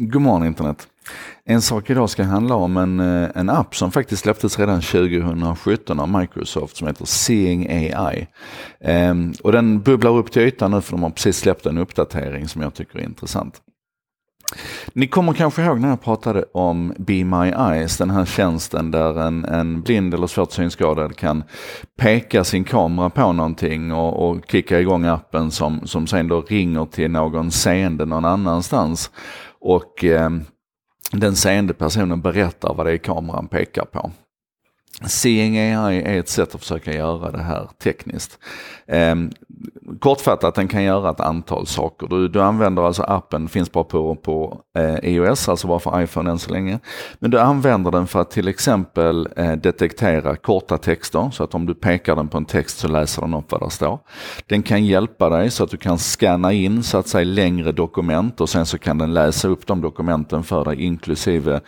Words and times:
God 0.00 0.22
morgon 0.22 0.46
internet. 0.46 0.88
En 1.44 1.62
sak 1.62 1.90
idag 1.90 2.10
ska 2.10 2.22
handla 2.22 2.54
om 2.54 2.76
en, 2.76 3.00
eh, 3.00 3.28
en 3.34 3.50
app 3.50 3.76
som 3.76 3.90
faktiskt 3.90 4.22
släpptes 4.22 4.58
redan 4.58 4.80
2017 4.80 6.00
av 6.00 6.08
Microsoft 6.08 6.76
som 6.76 6.86
heter 6.86 7.04
Seeing 7.04 7.68
AI. 7.70 8.26
Ehm, 8.80 9.32
och 9.42 9.52
den 9.52 9.82
bubblar 9.82 10.16
upp 10.16 10.32
till 10.32 10.42
ytan 10.42 10.70
nu 10.70 10.80
för 10.80 10.92
de 10.92 11.02
har 11.02 11.10
precis 11.10 11.38
släppt 11.38 11.66
en 11.66 11.78
uppdatering 11.78 12.48
som 12.48 12.62
jag 12.62 12.74
tycker 12.74 12.98
är 12.98 13.02
intressant. 13.02 13.60
Ni 14.92 15.06
kommer 15.06 15.32
kanske 15.32 15.62
ihåg 15.62 15.80
när 15.80 15.88
jag 15.88 16.02
pratade 16.02 16.44
om 16.52 16.94
Be 16.98 17.24
My 17.24 17.46
Eyes, 17.46 17.96
den 17.98 18.10
här 18.10 18.24
tjänsten 18.24 18.90
där 18.90 19.20
en, 19.20 19.44
en 19.44 19.82
blind 19.82 20.14
eller 20.14 20.26
svårt 20.26 20.52
synskadad 20.52 21.16
kan 21.16 21.44
peka 21.96 22.44
sin 22.44 22.64
kamera 22.64 23.10
på 23.10 23.32
någonting 23.32 23.92
och, 23.92 24.28
och 24.28 24.50
kicka 24.50 24.80
igång 24.80 25.04
appen 25.04 25.50
som, 25.50 25.86
som 25.86 26.06
sen 26.06 26.28
då 26.28 26.40
ringer 26.40 26.84
till 26.84 27.10
någon 27.10 27.50
seende 27.50 28.04
någon 28.04 28.24
annanstans. 28.24 29.10
Och 29.60 30.04
eh, 30.04 30.30
den 31.12 31.36
seende 31.36 31.74
personen 31.74 32.20
berättar 32.20 32.74
vad 32.74 32.86
det 32.86 32.92
är 32.92 32.98
kameran 32.98 33.48
pekar 33.48 33.84
på. 33.84 34.10
Seeing 35.06 35.58
AI 35.58 36.02
är 36.02 36.20
ett 36.20 36.28
sätt 36.28 36.54
att 36.54 36.60
försöka 36.60 36.92
göra 36.92 37.30
det 37.30 37.42
här 37.42 37.68
tekniskt. 37.82 38.38
Eh, 38.86 39.14
kortfattat, 40.00 40.54
den 40.54 40.68
kan 40.68 40.82
göra 40.82 41.10
ett 41.10 41.20
antal 41.20 41.66
saker. 41.66 42.06
Du, 42.06 42.28
du 42.28 42.42
använder 42.42 42.82
alltså 42.82 43.02
appen, 43.02 43.48
finns 43.48 43.72
bara 43.72 43.84
på, 43.84 44.14
på 44.14 44.60
eh, 44.78 44.94
iOS, 45.02 45.48
alltså 45.48 45.66
bara 45.66 45.78
för 45.78 46.02
iPhone 46.02 46.30
än 46.30 46.38
så 46.38 46.52
länge. 46.52 46.78
Men 47.18 47.30
du 47.30 47.40
använder 47.40 47.90
den 47.90 48.06
för 48.06 48.20
att 48.20 48.30
till 48.30 48.48
exempel 48.48 49.28
eh, 49.36 49.52
detektera 49.52 50.36
korta 50.36 50.78
texter, 50.78 51.30
så 51.32 51.44
att 51.44 51.54
om 51.54 51.66
du 51.66 51.74
pekar 51.74 52.16
den 52.16 52.28
på 52.28 52.38
en 52.38 52.44
text 52.44 52.78
så 52.78 52.88
läser 52.88 53.22
den 53.22 53.34
upp 53.34 53.52
vad 53.52 53.60
det 53.60 53.70
står. 53.70 53.98
Den 54.46 54.62
kan 54.62 54.84
hjälpa 54.84 55.28
dig 55.28 55.50
så 55.50 55.64
att 55.64 55.70
du 55.70 55.76
kan 55.76 55.98
scanna 55.98 56.52
in 56.52 56.82
så 56.82 56.98
att 56.98 57.08
säga 57.08 57.24
längre 57.24 57.72
dokument 57.72 58.40
och 58.40 58.48
sen 58.48 58.66
så 58.66 58.78
kan 58.78 58.98
den 58.98 59.14
läsa 59.14 59.48
upp 59.48 59.66
de 59.66 59.80
dokumenten 59.80 60.44
för 60.44 60.64
dig 60.64 60.84
inklusive 60.84 61.60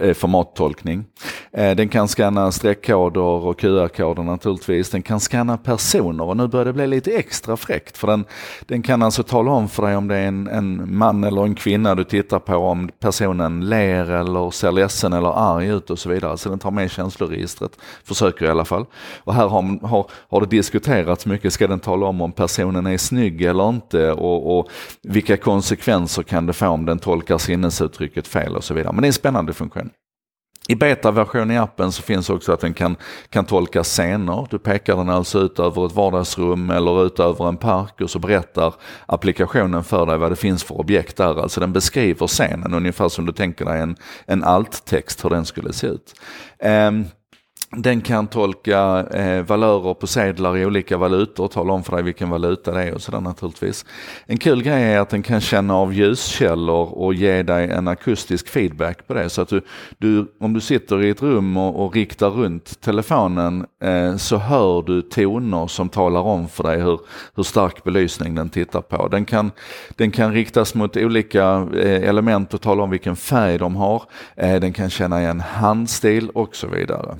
eh, 0.00 0.14
formattolkning. 0.14 1.04
Eh, 1.52 1.76
den 1.76 1.88
kan 1.88 2.08
scanna 2.08 2.52
streckkoder 2.52 3.20
och 3.20 3.60
QR-koder 3.60 4.22
naturligtvis. 4.22 4.90
Den 4.90 5.02
kan 5.02 5.20
scanna 5.20 5.56
personer 5.56 6.24
och 6.24 6.36
nu 6.36 6.48
börjar 6.48 6.64
det 6.64 6.72
bli 6.72 6.86
lite 6.86 7.10
extra 7.10 7.56
fräckt 7.56 7.98
för 7.98 8.06
den, 8.06 8.24
den 8.66 8.82
kan 8.82 9.02
alltså 9.02 9.22
tala 9.22 9.50
om 9.50 9.68
för 9.68 9.82
dig 9.82 9.96
om 9.96 10.08
det 10.08 10.16
är 10.16 10.26
en, 10.28 10.48
en 10.48 10.96
man 10.96 11.24
eller 11.24 11.42
en 11.42 11.54
kvinna 11.54 11.94
du 11.94 12.04
tittar 12.04 12.38
på, 12.38 12.56
om 12.56 12.90
personen 13.00 13.68
ler 13.68 14.10
eller 14.10 14.50
ser 14.50 14.72
ledsen 14.72 15.12
eller 15.12 15.54
arg 15.54 15.66
ut 15.66 15.90
och 15.90 15.98
så 15.98 16.08
vidare. 16.08 16.38
Så 16.38 16.48
den 16.48 16.58
tar 16.58 16.70
med 16.70 16.90
känsloregistret, 16.90 17.72
försöker 18.04 18.44
i 18.44 18.48
alla 18.48 18.64
fall. 18.64 18.86
Och 19.18 19.34
här 19.34 19.48
har, 19.48 19.86
har, 19.86 20.06
har 20.28 20.40
det 20.40 20.46
diskuterats 20.46 21.26
mycket, 21.26 21.52
ska 21.52 21.66
den 21.66 21.80
tala 21.80 22.06
om 22.06 22.20
om 22.20 22.32
personen 22.32 22.86
är 22.86 22.98
snygg 22.98 23.42
eller 23.42 23.68
inte 23.68 24.12
och, 24.12 24.58
och 24.58 24.68
vilka 25.02 25.36
konsekvenser 25.36 26.22
kan 26.22 26.46
det 26.46 26.52
få 26.52 26.66
om 26.66 26.86
den 26.86 26.98
tolkar 26.98 27.38
sinnesuttrycket 27.38 28.28
fel 28.28 28.56
och 28.56 28.64
så 28.64 28.74
vidare. 28.74 28.92
Men 28.92 29.02
det 29.02 29.06
är 29.06 29.08
en 29.08 29.12
spännande 29.12 29.52
funktion. 29.52 29.90
I 30.68 30.74
betaversion 30.74 31.50
i 31.50 31.58
appen 31.58 31.92
så 31.92 32.02
finns 32.02 32.30
också 32.30 32.52
att 32.52 32.60
den 32.60 32.74
kan, 32.74 32.96
kan 33.28 33.44
tolka 33.44 33.84
scener. 33.84 34.46
Du 34.50 34.58
pekar 34.58 34.96
den 34.96 35.08
alltså 35.08 35.38
ut 35.38 35.58
över 35.58 35.86
ett 35.86 35.92
vardagsrum 35.92 36.70
eller 36.70 37.06
ut 37.06 37.20
över 37.20 37.48
en 37.48 37.56
park 37.56 38.00
och 38.00 38.10
så 38.10 38.18
berättar 38.18 38.74
applikationen 39.06 39.84
för 39.84 40.06
dig 40.06 40.18
vad 40.18 40.32
det 40.32 40.36
finns 40.36 40.64
för 40.64 40.80
objekt 40.80 41.16
där. 41.16 41.42
Alltså 41.42 41.60
den 41.60 41.72
beskriver 41.72 42.26
scenen 42.26 42.74
ungefär 42.74 43.08
som 43.08 43.26
du 43.26 43.32
tänker 43.32 43.64
dig 43.64 43.80
en, 43.80 43.96
en 44.26 44.44
alt-text 44.44 45.24
hur 45.24 45.30
den 45.30 45.44
skulle 45.44 45.72
se 45.72 45.86
ut. 45.86 46.14
Um, 46.64 47.04
den 47.76 48.00
kan 48.00 48.26
tolka 48.26 49.06
eh, 49.14 49.42
valörer 49.42 49.94
på 49.94 50.06
sedlar 50.06 50.56
i 50.56 50.66
olika 50.66 50.96
valutor 50.96 51.44
och 51.44 51.50
tala 51.50 51.72
om 51.72 51.82
för 51.82 51.96
dig 51.96 52.04
vilken 52.04 52.30
valuta 52.30 52.72
det 52.72 52.82
är 52.82 52.94
och 52.94 53.02
sådär 53.02 53.20
naturligtvis. 53.20 53.84
En 54.26 54.38
kul 54.38 54.62
grej 54.62 54.82
är 54.82 55.00
att 55.00 55.08
den 55.08 55.22
kan 55.22 55.40
känna 55.40 55.74
av 55.74 55.94
ljuskällor 55.94 56.98
och 56.98 57.14
ge 57.14 57.42
dig 57.42 57.70
en 57.70 57.88
akustisk 57.88 58.48
feedback 58.48 59.06
på 59.06 59.14
det. 59.14 59.30
Så 59.30 59.42
att 59.42 59.48
du, 59.48 59.60
du 59.98 60.32
om 60.40 60.52
du 60.52 60.60
sitter 60.60 61.02
i 61.02 61.10
ett 61.10 61.22
rum 61.22 61.56
och, 61.56 61.84
och 61.84 61.94
riktar 61.94 62.30
runt 62.30 62.80
telefonen 62.80 63.66
eh, 63.82 64.16
så 64.16 64.36
hör 64.36 64.82
du 64.82 65.02
toner 65.02 65.66
som 65.66 65.88
talar 65.88 66.20
om 66.20 66.48
för 66.48 66.64
dig 66.64 66.80
hur, 66.80 67.00
hur 67.34 67.42
stark 67.42 67.84
belysning 67.84 68.34
den 68.34 68.50
tittar 68.50 68.80
på. 68.80 69.08
Den 69.08 69.24
kan, 69.24 69.50
den 69.96 70.10
kan 70.10 70.32
riktas 70.32 70.74
mot 70.74 70.96
olika 70.96 71.68
eh, 71.76 72.08
element 72.08 72.54
och 72.54 72.60
tala 72.60 72.82
om 72.82 72.90
vilken 72.90 73.16
färg 73.16 73.58
de 73.58 73.76
har. 73.76 74.02
Eh, 74.36 74.60
den 74.60 74.72
kan 74.72 74.90
känna 74.90 75.20
igen 75.20 75.40
handstil 75.40 76.30
och 76.30 76.56
så 76.56 76.66
vidare. 76.66 77.16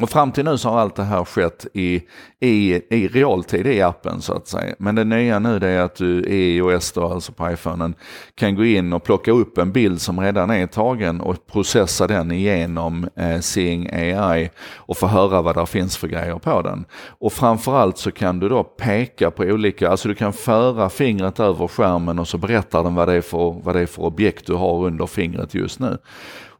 Och 0.00 0.10
fram 0.10 0.32
till 0.32 0.44
nu 0.44 0.58
så 0.58 0.68
har 0.68 0.80
allt 0.80 0.96
det 0.96 1.04
här 1.04 1.24
skett 1.24 1.66
i, 1.74 2.02
i, 2.40 2.74
i 2.90 3.08
realtid 3.08 3.66
i 3.66 3.82
appen 3.82 4.22
så 4.22 4.32
att 4.32 4.48
säga. 4.48 4.74
Men 4.78 4.94
det 4.94 5.04
nya 5.04 5.38
nu 5.38 5.58
det 5.58 5.68
är 5.68 5.80
att 5.80 5.94
du 5.94 6.24
i 6.24 6.56
iOS 6.56 6.92
då, 6.92 7.08
alltså 7.08 7.32
på 7.32 7.50
iPhonen, 7.50 7.94
kan 8.34 8.54
gå 8.54 8.64
in 8.64 8.92
och 8.92 9.04
plocka 9.04 9.32
upp 9.32 9.58
en 9.58 9.72
bild 9.72 10.00
som 10.00 10.20
redan 10.20 10.50
är 10.50 10.66
tagen 10.66 11.20
och 11.20 11.46
processa 11.46 12.06
den 12.06 12.32
igenom 12.32 13.08
eh, 13.16 13.40
Seeing 13.40 13.88
AI 13.92 14.50
och 14.76 14.96
få 14.96 15.06
höra 15.06 15.42
vad 15.42 15.56
det 15.56 15.66
finns 15.66 15.96
för 15.96 16.08
grejer 16.08 16.38
på 16.38 16.62
den. 16.62 16.84
Och 17.18 17.32
framförallt 17.32 17.98
så 17.98 18.10
kan 18.10 18.38
du 18.38 18.48
då 18.48 18.64
peka 18.64 19.30
på 19.30 19.42
olika, 19.42 19.88
alltså 19.90 20.08
du 20.08 20.14
kan 20.14 20.32
föra 20.32 20.88
fingret 20.88 21.40
över 21.40 21.68
skärmen 21.68 22.18
och 22.18 22.28
så 22.28 22.38
berättar 22.38 22.82
den 22.82 22.94
vad 22.94 23.08
det 23.08 23.14
är 23.14 23.20
för, 23.20 23.60
vad 23.62 23.74
det 23.74 23.80
är 23.80 23.86
för 23.86 24.02
objekt 24.02 24.46
du 24.46 24.54
har 24.54 24.84
under 24.84 25.06
fingret 25.06 25.54
just 25.54 25.80
nu. 25.80 25.98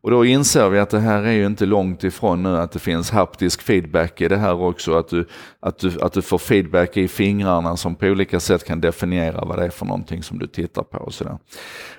Och 0.06 0.12
då 0.12 0.25
inser 0.25 0.69
vi 0.69 0.78
att 0.78 0.91
det 0.91 1.00
här 1.00 1.22
är 1.22 1.33
ju 1.33 1.47
inte 1.47 1.67
långt 1.67 2.05
ifrån 2.05 2.43
nu 2.43 2.56
att 2.56 2.72
det 2.72 2.78
finns 2.78 3.11
haptisk 3.11 3.62
feedback 3.62 4.21
i 4.21 4.28
det 4.28 4.37
här 4.37 4.61
också. 4.61 4.99
Att 4.99 5.09
du, 5.09 5.27
att 5.61 5.78
du, 5.78 6.00
att 6.00 6.12
du 6.12 6.22
får 6.22 6.39
feedback 6.39 6.97
i 6.97 7.09
fingrarna 7.09 7.77
som 7.77 7.94
på 7.94 8.06
olika 8.06 8.41
sätt 8.41 8.65
kan 8.65 8.81
definiera 8.81 9.44
vad 9.44 9.59
det 9.59 9.65
är 9.65 9.71
för 9.71 9.87
någonting 9.87 10.22
som 10.22 10.39
du 10.39 10.47
tittar 10.47 10.83
på. 10.83 10.99
Och, 10.99 11.15
sådär. 11.15 11.39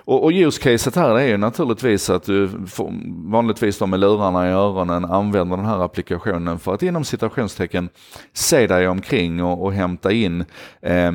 och, 0.04 0.24
och 0.24 0.30
use-caset 0.30 0.96
här 0.96 1.18
är 1.18 1.26
ju 1.26 1.36
naturligtvis 1.36 2.10
att 2.10 2.22
du 2.22 2.50
får, 2.66 2.92
vanligtvis 3.30 3.78
då 3.78 3.86
med 3.86 4.00
lurarna 4.00 4.48
i 4.48 4.52
öronen 4.52 5.04
använder 5.04 5.56
den 5.56 5.66
här 5.66 5.84
applikationen 5.84 6.58
för 6.58 6.74
att 6.74 6.82
inom 6.82 7.04
citationstecken 7.04 7.88
se 8.32 8.66
dig 8.66 8.88
omkring 8.88 9.44
och, 9.44 9.64
och 9.64 9.72
hämta 9.72 10.12
in 10.12 10.44
eh, 10.82 11.12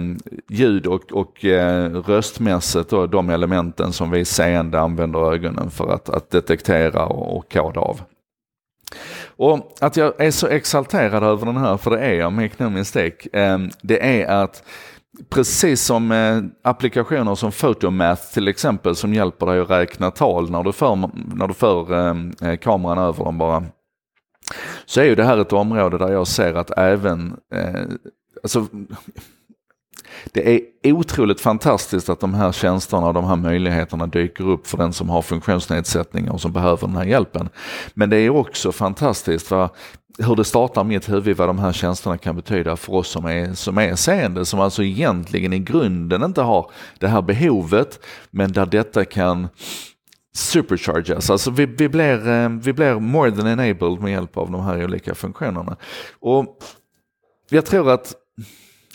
ljud 0.49 0.87
och, 0.87 1.11
och 1.11 1.45
eh, 1.45 1.89
röstmässigt 1.89 2.89
då, 2.89 3.07
de 3.07 3.29
elementen 3.29 3.93
som 3.93 4.11
vi 4.11 4.25
seende 4.25 4.79
använder 4.79 5.33
ögonen 5.33 5.71
för 5.71 5.93
att, 5.93 6.09
att 6.09 6.29
detektera 6.29 6.82
sortera 6.83 7.05
och 7.05 7.53
koda 7.53 7.81
av. 7.81 8.01
Och 9.35 9.77
att 9.81 9.97
jag 9.97 10.21
är 10.21 10.31
så 10.31 10.47
exalterad 10.47 11.23
över 11.23 11.45
den 11.45 11.57
här, 11.57 11.77
för 11.77 11.91
det 11.91 11.99
är 11.99 12.13
jag, 12.13 12.33
make 12.33 12.63
no 12.63 12.69
mistake, 12.69 13.29
det 13.81 14.21
är 14.21 14.43
att 14.43 14.63
Precis 15.29 15.81
som 15.81 16.11
eh, 16.11 16.41
applikationer 16.63 17.35
som 17.35 17.51
Photomath 17.51 18.33
till 18.33 18.47
exempel 18.47 18.95
som 18.95 19.13
hjälper 19.13 19.45
dig 19.45 19.59
att 19.59 19.69
räkna 19.69 20.11
tal 20.11 20.51
när 20.51 20.63
du 20.63 20.71
för, 20.71 21.09
när 21.35 21.47
du 21.47 21.53
för 21.53 21.93
eh, 21.93 22.49
eh, 22.49 22.57
kameran 22.57 22.97
över 22.97 23.25
dem 23.25 23.37
bara. 23.37 23.63
Så 24.85 25.01
är 25.01 25.05
ju 25.05 25.15
det 25.15 25.23
här 25.23 25.37
ett 25.37 25.53
område 25.53 25.97
där 25.97 26.11
jag 26.11 26.27
ser 26.27 26.53
att 26.53 26.71
även, 26.77 27.37
alltså 28.43 28.67
det 30.31 30.53
är 30.53 30.61
otroligt 30.93 31.41
fantastiskt 31.41 32.09
att 32.09 32.19
de 32.19 32.33
här 32.33 32.51
tjänsterna 32.51 33.07
och 33.07 33.13
de 33.13 33.25
här 33.25 33.35
möjligheterna 33.35 34.07
dyker 34.07 34.49
upp 34.49 34.67
för 34.67 34.77
den 34.77 34.93
som 34.93 35.09
har 35.09 35.21
funktionsnedsättningar 35.21 36.31
och 36.31 36.41
som 36.41 36.51
behöver 36.51 36.87
den 36.87 36.95
här 36.95 37.05
hjälpen. 37.05 37.49
Men 37.93 38.09
det 38.09 38.17
är 38.17 38.29
också 38.29 38.71
fantastiskt 38.71 39.51
va? 39.51 39.69
hur 40.17 40.35
det 40.35 40.43
startar 40.43 40.83
mitt 40.83 41.09
huvud 41.09 41.37
vad 41.37 41.49
de 41.49 41.59
här 41.59 41.73
tjänsterna 41.73 42.17
kan 42.17 42.35
betyda 42.35 42.75
för 42.75 42.93
oss 42.93 43.07
som 43.07 43.25
är, 43.25 43.53
som 43.53 43.77
är 43.77 43.95
seende, 43.95 44.45
som 44.45 44.59
alltså 44.59 44.83
egentligen 44.83 45.53
i 45.53 45.59
grunden 45.59 46.23
inte 46.23 46.41
har 46.41 46.71
det 46.99 47.07
här 47.07 47.21
behovet, 47.21 47.99
men 48.31 48.51
där 48.51 48.65
detta 48.65 49.05
kan 49.05 49.47
superchargas. 50.35 51.29
Alltså 51.29 51.51
vi, 51.51 51.65
vi, 51.65 51.89
blir, 51.89 52.29
eh, 52.29 52.49
vi 52.49 52.73
blir 52.73 52.99
more 52.99 53.31
than 53.31 53.47
enabled 53.47 54.01
med 54.01 54.11
hjälp 54.11 54.37
av 54.37 54.51
de 54.51 54.61
här 54.61 54.83
olika 54.83 55.15
funktionerna. 55.15 55.75
Och 56.19 56.57
jag 57.49 57.65
tror 57.65 57.91
att 57.91 58.13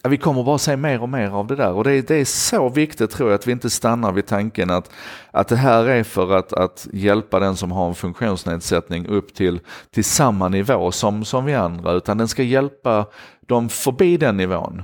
vi 0.03 0.17
kommer 0.17 0.43
bara 0.43 0.59
se 0.59 0.77
mer 0.77 1.03
och 1.03 1.09
mer 1.09 1.31
av 1.31 1.47
det 1.47 1.57
där 1.57 1.73
och 1.73 1.85
det 1.85 1.93
är, 1.93 2.03
det 2.03 2.15
är 2.15 2.25
så 2.25 2.69
viktigt 2.69 3.11
tror 3.11 3.31
jag 3.31 3.35
att 3.35 3.47
vi 3.47 3.53
inte 3.53 3.71
stannar 3.71 4.13
vid 4.13 4.27
tanken 4.27 4.71
att, 4.71 4.91
att 5.31 5.49
det 5.49 5.57
här 5.57 5.85
är 5.85 6.03
för 6.03 6.37
att, 6.37 6.53
att 6.53 6.89
hjälpa 6.93 7.41
den 7.41 7.57
som 7.57 7.73
har 7.73 7.89
en 7.89 7.95
funktionsnedsättning 7.95 9.07
upp 9.07 9.35
till, 9.35 9.61
till 9.91 10.05
samma 10.05 10.49
nivå 10.49 10.93
som, 10.93 11.25
som 11.25 11.45
vi 11.45 11.55
andra 11.55 11.93
utan 11.93 12.19
den 12.19 12.29
ska 12.29 12.43
hjälpa 12.43 13.07
dem 13.47 13.69
förbi 13.69 14.17
den 14.17 14.37
nivån. 14.37 14.83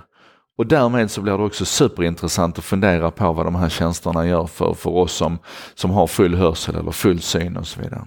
Och 0.57 0.67
därmed 0.67 1.11
så 1.11 1.21
blir 1.21 1.39
det 1.39 1.45
också 1.45 1.65
superintressant 1.65 2.59
att 2.59 2.65
fundera 2.65 3.11
på 3.11 3.33
vad 3.33 3.47
de 3.47 3.55
här 3.55 3.69
tjänsterna 3.69 4.27
gör 4.27 4.47
för, 4.47 4.75
för 4.75 4.91
oss 4.91 5.13
som, 5.13 5.39
som 5.75 5.91
har 5.91 6.07
full 6.07 6.35
hörsel 6.35 6.77
eller 6.77 6.91
full 6.91 7.21
syn 7.21 7.57
och 7.57 7.67
så 7.67 7.81
vidare. 7.81 8.05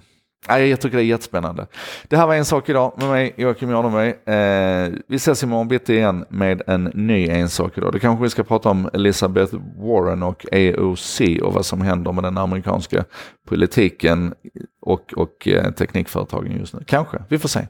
Nej, 0.48 0.68
jag 0.68 0.80
tycker 0.80 0.96
det 0.96 1.02
är 1.02 1.06
jättespännande. 1.06 1.66
Det 2.08 2.16
här 2.16 2.26
var 2.26 2.34
en 2.34 2.44
sak 2.44 2.68
idag 2.68 2.92
med 2.96 3.08
mig, 3.08 3.34
Joakim 3.36 3.70
Jardenberg. 3.70 4.08
Eh, 4.08 4.92
vi 5.08 5.16
ses 5.16 5.42
imorgon 5.42 5.68
bitti 5.68 5.94
igen 5.94 6.24
med 6.28 6.62
en 6.66 6.84
ny 6.84 7.28
en 7.28 7.48
sak 7.48 7.78
idag. 7.78 7.92
Det 7.92 7.98
kanske 7.98 8.22
vi 8.22 8.30
ska 8.30 8.42
prata 8.42 8.68
om 8.68 8.90
Elizabeth 8.92 9.54
Warren 9.76 10.22
och 10.22 10.44
AOC 10.52 11.20
och 11.42 11.52
vad 11.52 11.66
som 11.66 11.80
händer 11.80 12.12
med 12.12 12.24
den 12.24 12.38
amerikanska 12.38 13.04
politiken 13.48 14.34
och, 14.80 15.14
och 15.16 15.48
eh, 15.48 15.70
teknikföretagen 15.70 16.58
just 16.58 16.74
nu. 16.74 16.80
Kanske, 16.86 17.18
vi 17.28 17.38
får 17.38 17.48
se. 17.48 17.66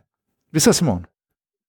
Vi 0.50 0.58
ses 0.58 0.80
imorgon. 0.80 1.04